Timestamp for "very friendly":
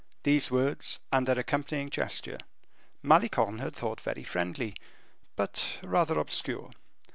4.01-4.73